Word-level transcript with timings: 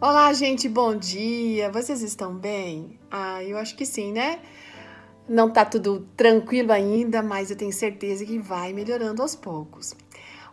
Olá, 0.00 0.32
gente, 0.32 0.68
bom 0.68 0.96
dia. 0.96 1.70
Vocês 1.70 2.02
estão 2.02 2.34
bem? 2.34 2.98
Ah, 3.08 3.42
eu 3.44 3.56
acho 3.56 3.76
que 3.76 3.86
sim, 3.86 4.12
né? 4.12 4.40
Não 5.28 5.48
tá 5.48 5.64
tudo 5.64 6.06
tranquilo 6.16 6.72
ainda, 6.72 7.22
mas 7.22 7.48
eu 7.48 7.56
tenho 7.56 7.72
certeza 7.72 8.26
que 8.26 8.38
vai 8.38 8.72
melhorando 8.72 9.22
aos 9.22 9.36
poucos. 9.36 9.94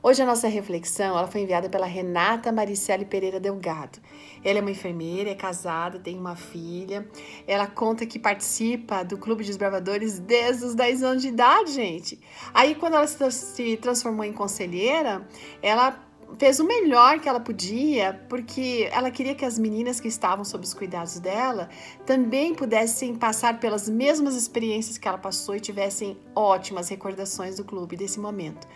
Hoje 0.03 0.21
a 0.21 0.25
nossa 0.27 0.47
reflexão 0.47 1.17
ela 1.17 1.27
foi 1.27 1.41
enviada 1.41 1.69
pela 1.69 1.87
Renata 1.87 2.51
Maricele 2.51 3.03
Pereira 3.03 3.39
Delgado. 3.39 3.99
Ela 4.43 4.59
é 4.59 4.61
uma 4.61 4.71
enfermeira, 4.71 5.31
é 5.31 5.35
casada, 5.35 5.99
tem 5.99 6.17
uma 6.17 6.35
filha. 6.35 7.07
Ela 7.47 7.65
conta 7.65 8.05
que 8.05 8.19
participa 8.19 9.03
do 9.03 9.17
Clube 9.17 9.43
de 9.43 9.49
Desbravadores 9.49 10.19
desde 10.19 10.65
os 10.65 10.75
10 10.75 11.03
anos 11.03 11.21
de 11.23 11.29
idade, 11.29 11.73
gente. 11.73 12.19
Aí, 12.53 12.75
quando 12.75 12.93
ela 12.93 13.07
se 13.07 13.77
transformou 13.77 14.23
em 14.23 14.33
conselheira, 14.33 15.27
ela 15.61 15.99
fez 16.37 16.59
o 16.59 16.65
melhor 16.65 17.19
que 17.19 17.27
ela 17.27 17.39
podia, 17.39 18.19
porque 18.29 18.89
ela 18.91 19.11
queria 19.11 19.35
que 19.35 19.45
as 19.45 19.57
meninas 19.57 19.99
que 19.99 20.07
estavam 20.07 20.43
sob 20.43 20.63
os 20.63 20.73
cuidados 20.73 21.19
dela 21.19 21.69
também 22.05 22.53
pudessem 22.53 23.15
passar 23.15 23.59
pelas 23.59 23.89
mesmas 23.89 24.35
experiências 24.35 24.97
que 24.97 25.07
ela 25.07 25.17
passou 25.17 25.55
e 25.55 25.59
tivessem 25.59 26.17
ótimas 26.35 26.89
recordações 26.89 27.57
do 27.57 27.63
clube 27.63 27.95
desse 27.95 28.19
momento. 28.19 28.67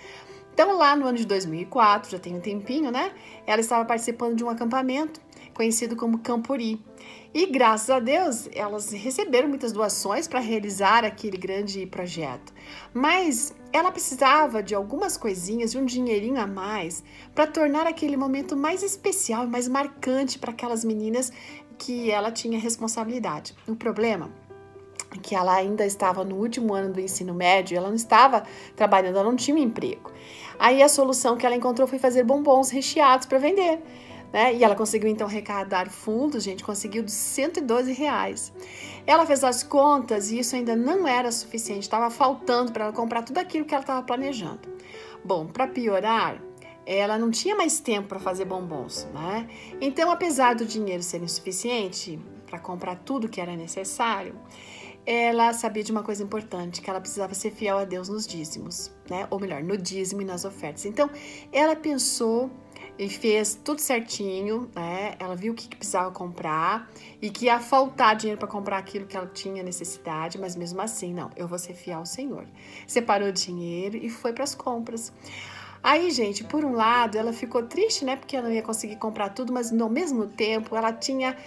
Então, 0.53 0.77
lá 0.77 0.95
no 0.95 1.05
ano 1.05 1.17
de 1.17 1.25
2004, 1.25 2.11
já 2.11 2.17
tem 2.17 2.33
um 2.33 2.39
tempinho, 2.39 2.89
né? 2.89 3.11
Ela 3.45 3.59
estava 3.59 3.83
participando 3.83 4.37
de 4.37 4.43
um 4.43 4.49
acampamento 4.49 5.19
conhecido 5.53 5.95
como 5.95 6.19
Campuri. 6.19 6.81
E 7.33 7.45
graças 7.47 7.89
a 7.89 7.99
Deus, 7.99 8.47
elas 8.53 8.91
receberam 8.91 9.49
muitas 9.49 9.73
doações 9.73 10.27
para 10.27 10.39
realizar 10.39 11.03
aquele 11.03 11.35
grande 11.35 11.85
projeto. 11.85 12.53
Mas 12.93 13.53
ela 13.75 13.91
precisava 13.91 14.63
de 14.63 14.73
algumas 14.73 15.17
coisinhas, 15.17 15.71
de 15.71 15.77
um 15.77 15.83
dinheirinho 15.83 16.39
a 16.39 16.47
mais, 16.47 17.03
para 17.33 17.45
tornar 17.45 17.85
aquele 17.85 18.15
momento 18.15 18.55
mais 18.55 18.81
especial 18.81 19.45
mais 19.47 19.67
marcante 19.67 20.39
para 20.39 20.51
aquelas 20.51 20.85
meninas 20.85 21.31
que 21.77 22.09
ela 22.09 22.31
tinha 22.31 22.57
responsabilidade. 22.57 23.53
O 23.67 23.75
problema 23.75 24.31
é 25.13 25.17
que 25.17 25.35
ela 25.35 25.53
ainda 25.53 25.85
estava 25.85 26.23
no 26.23 26.37
último 26.37 26.73
ano 26.73 26.93
do 26.93 27.01
ensino 27.01 27.33
médio, 27.33 27.77
ela 27.77 27.89
não 27.89 27.95
estava 27.95 28.43
trabalhando, 28.77 29.17
ela 29.17 29.29
não 29.29 29.35
tinha 29.35 29.55
um 29.55 29.59
emprego. 29.59 30.09
Aí 30.57 30.81
a 30.81 30.87
solução 30.87 31.35
que 31.35 31.45
ela 31.45 31.55
encontrou 31.55 31.85
foi 31.85 31.99
fazer 31.99 32.23
bombons 32.23 32.69
recheados 32.69 33.27
para 33.27 33.39
vender. 33.39 33.81
Né? 34.33 34.55
E 34.55 34.63
ela 34.63 34.75
conseguiu 34.75 35.09
então 35.09 35.27
arrecadar 35.27 35.89
fundos, 35.89 36.43
gente, 36.43 36.63
conseguiu 36.63 37.03
de 37.03 37.11
112 37.11 37.93
reais. 37.93 38.53
Ela 39.07 39.25
fez 39.25 39.43
as 39.43 39.63
contas 39.63 40.31
e 40.31 40.39
isso 40.39 40.55
ainda 40.55 40.75
não 40.75 41.07
era 41.07 41.31
suficiente, 41.31 41.83
estava 41.83 42.09
faltando 42.09 42.71
para 42.71 42.85
ela 42.85 42.93
comprar 42.93 43.23
tudo 43.23 43.37
aquilo 43.37 43.65
que 43.65 43.73
ela 43.73 43.83
estava 43.83 44.03
planejando. 44.03 44.67
Bom, 45.23 45.47
para 45.47 45.67
piorar, 45.67 46.41
ela 46.85 47.17
não 47.17 47.31
tinha 47.31 47.55
mais 47.55 47.79
tempo 47.79 48.09
para 48.09 48.19
fazer 48.19 48.45
bombons, 48.45 49.07
né? 49.13 49.47
Então, 49.81 50.11
apesar 50.11 50.55
do 50.55 50.65
dinheiro 50.65 51.01
ser 51.01 51.21
insuficiente 51.21 52.19
para 52.45 52.59
comprar 52.59 52.95
tudo 52.97 53.27
que 53.27 53.41
era 53.41 53.55
necessário, 53.55 54.35
ela 55.05 55.53
sabia 55.53 55.83
de 55.83 55.91
uma 55.91 56.03
coisa 56.03 56.23
importante, 56.23 56.81
que 56.81 56.89
ela 56.89 56.99
precisava 56.99 57.33
ser 57.33 57.51
fiel 57.51 57.77
a 57.77 57.85
Deus 57.85 58.09
nos 58.09 58.25
dízimos, 58.25 58.91
né? 59.09 59.27
Ou 59.29 59.39
melhor, 59.39 59.63
no 59.63 59.77
dízimo 59.77 60.21
e 60.21 60.25
nas 60.25 60.45
ofertas. 60.45 60.85
Então, 60.85 61.09
ela 61.51 61.75
pensou 61.75 62.49
e 62.97 63.09
fez 63.09 63.59
tudo 63.63 63.79
certinho, 63.81 64.69
né? 64.73 65.15
Ela 65.19 65.35
viu 65.35 65.53
o 65.53 65.55
que, 65.55 65.75
precisava 65.75 66.11
comprar 66.11 66.89
e 67.21 67.29
que 67.29 67.45
ia 67.45 67.59
faltar 67.59 68.15
dinheiro 68.15 68.39
para 68.39 68.47
comprar 68.47 68.77
aquilo 68.77 69.05
que 69.05 69.17
ela 69.17 69.27
tinha 69.27 69.61
necessidade, 69.61 70.37
mas 70.37 70.55
mesmo 70.55 70.81
assim, 70.81 71.13
não, 71.13 71.29
eu 71.35 71.47
vou 71.47 71.59
ser 71.59 71.73
fiel 71.73 71.99
ao 71.99 72.05
Senhor. 72.05 72.45
Separou 72.87 73.31
dinheiro 73.31 73.97
e 73.97 74.09
foi 74.09 74.31
para 74.31 74.43
as 74.43 74.55
compras. 74.55 75.11
Aí, 75.83 76.09
gente, 76.09 76.43
por 76.43 76.65
um 76.65 76.73
lado, 76.73 77.17
ela 77.17 77.31
ficou 77.31 77.63
triste, 77.63 78.05
né? 78.05 78.15
Porque 78.15 78.35
ela 78.35 78.47
não 78.47 78.55
ia 78.55 78.63
conseguir 78.63 78.95
comprar 78.95 79.29
tudo, 79.29 79.53
mas 79.53 79.71
no 79.71 79.89
mesmo 79.89 80.25
tempo 80.27 80.75
ela 80.75 80.91
tinha 80.91 81.37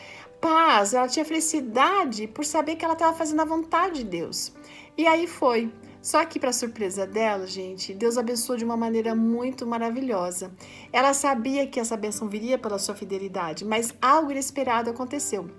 paz, 0.41 0.95
ela 0.95 1.09
tinha 1.09 1.25
felicidade 1.25 2.29
por 2.29 2.45
saber 2.45 2.77
que 2.77 2.85
ela 2.85 2.95
estava 2.95 3.17
fazendo 3.17 3.41
a 3.41 3.45
vontade 3.45 4.05
de 4.05 4.05
Deus. 4.05 4.53
E 4.97 5.07
aí 5.07 5.27
foi. 5.27 5.73
Só 6.01 6.25
que, 6.25 6.39
para 6.39 6.53
surpresa 6.53 7.07
dela, 7.07 7.47
gente, 7.47 7.93
Deus 7.93 8.17
abençoou 8.17 8.57
de 8.57 8.65
uma 8.65 8.77
maneira 8.77 9.15
muito 9.15 9.67
maravilhosa. 9.67 10.53
Ela 10.93 11.13
sabia 11.13 11.67
que 11.67 11.81
essa 11.81 11.97
bênção 11.97 12.29
viria 12.29 12.57
pela 12.57 12.79
sua 12.79 12.95
fidelidade, 12.95 13.65
mas 13.65 13.95
algo 14.01 14.31
inesperado 14.31 14.91
aconteceu. 14.91 15.51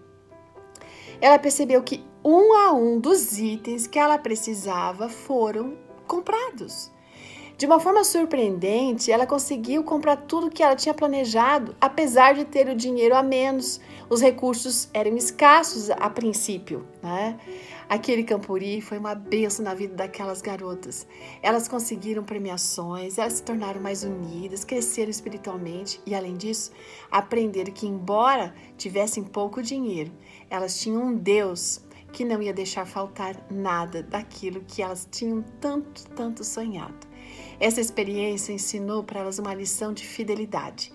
Ela 1.22 1.38
percebeu 1.38 1.83
que 1.83 2.03
um 2.23 2.53
a 2.53 2.73
um 2.73 3.00
dos 3.00 3.38
itens 3.38 3.88
que 3.88 4.00
ela 4.00 4.17
precisava 4.17 5.09
foram 5.09 5.77
comprados. 6.07 6.91
De 7.57 7.66
uma 7.66 7.77
forma 7.77 8.06
surpreendente, 8.06 9.11
ela 9.11 9.27
conseguiu 9.27 9.83
comprar 9.83 10.16
tudo 10.16 10.50
que 10.50 10.63
ela 10.63 10.77
tinha 10.77 10.94
planejado, 10.94 11.75
apesar 11.81 12.33
de 12.33 12.45
ter 12.45 12.69
o 12.69 12.75
dinheiro 12.75 13.13
a 13.13 13.21
menos. 13.21 13.81
Os 14.09 14.21
recursos 14.21 14.88
eram 14.94 15.17
escassos 15.17 15.89
a 15.91 16.09
princípio, 16.09 16.88
né? 17.03 17.38
Aquele 17.89 18.23
campuri 18.23 18.81
foi 18.81 19.00
uma 19.00 19.16
benção 19.16 19.66
na 19.66 19.73
vida 19.73 19.95
daquelas 19.95 20.44
garotas. 20.44 21.07
Elas 21.41 21.67
conseguiram 21.67 22.23
premiações, 22.23 23.17
elas 23.17 23.33
se 23.33 23.44
tornaram 23.44 23.81
mais 23.81 24.03
unidas, 24.03 24.63
cresceram 24.63 25.09
espiritualmente 25.09 26.00
e, 26.05 26.13
além 26.13 26.38
disso, 26.38 26.72
aprenderam 27.09 27.73
que, 27.73 27.88
embora 27.88 28.53
tivessem 28.77 29.23
pouco 29.23 29.63
dinheiro, 29.63 30.11
elas 30.51 30.79
tinham 30.79 31.01
um 31.01 31.16
Deus 31.16 31.81
que 32.13 32.23
não 32.23 32.39
ia 32.44 32.53
deixar 32.53 32.85
faltar 32.85 33.35
nada 33.50 34.03
daquilo 34.03 34.61
que 34.67 34.83
elas 34.83 35.07
tinham 35.09 35.44
tanto, 35.59 36.07
tanto 36.11 36.44
sonhado. 36.44 37.07
Essa 37.59 37.81
experiência 37.81 38.53
ensinou 38.53 39.03
para 39.03 39.21
elas 39.21 39.39
uma 39.39 39.53
lição 39.56 39.94
de 39.94 40.06
fidelidade, 40.06 40.91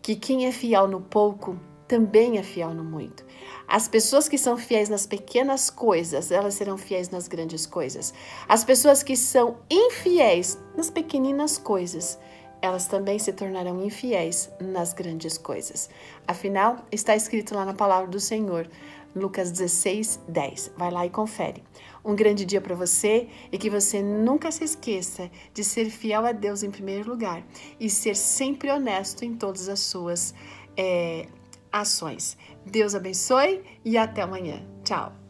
que 0.00 0.14
quem 0.14 0.46
é 0.46 0.52
fiel 0.52 0.86
no 0.86 1.00
pouco 1.00 1.58
também 1.88 2.38
é 2.38 2.42
fiel 2.42 2.74
no 2.74 2.84
muito. 2.84 3.24
As 3.66 3.88
pessoas 3.88 4.28
que 4.28 4.36
são 4.36 4.56
fiéis 4.56 4.88
nas 4.88 5.06
pequenas 5.06 5.70
coisas, 5.70 6.30
elas 6.30 6.54
serão 6.54 6.76
fiéis 6.76 7.08
nas 7.08 7.26
grandes 7.26 7.66
coisas. 7.66 8.12
As 8.46 8.62
pessoas 8.62 9.02
que 9.02 9.16
são 9.16 9.56
infiéis 9.70 10.58
nas 10.76 10.90
pequeninas 10.90 11.56
coisas, 11.56 12.18
elas 12.60 12.86
também 12.86 13.18
se 13.18 13.32
tornarão 13.32 13.82
infiéis 13.82 14.50
nas 14.60 14.92
grandes 14.92 15.38
coisas. 15.38 15.88
Afinal, 16.26 16.76
está 16.92 17.16
escrito 17.16 17.54
lá 17.54 17.64
na 17.64 17.74
palavra 17.74 18.08
do 18.08 18.20
Senhor, 18.20 18.68
Lucas 19.14 19.50
16, 19.50 20.20
10. 20.28 20.72
Vai 20.76 20.90
lá 20.90 21.06
e 21.06 21.10
confere. 21.10 21.64
Um 22.04 22.14
grande 22.14 22.44
dia 22.44 22.60
para 22.60 22.74
você 22.74 23.28
e 23.50 23.58
que 23.58 23.70
você 23.70 24.02
nunca 24.02 24.50
se 24.50 24.64
esqueça 24.64 25.30
de 25.54 25.64
ser 25.64 25.90
fiel 25.90 26.26
a 26.26 26.32
Deus 26.32 26.62
em 26.62 26.70
primeiro 26.70 27.08
lugar 27.08 27.42
e 27.80 27.88
ser 27.88 28.14
sempre 28.14 28.70
honesto 28.70 29.24
em 29.24 29.34
todas 29.34 29.68
as 29.68 29.80
suas 29.80 30.34
é, 30.76 31.26
ações. 31.72 32.36
Deus 32.64 32.94
abençoe 32.94 33.62
e 33.84 33.96
até 33.96 34.22
amanhã. 34.22 34.62
Tchau! 34.84 35.27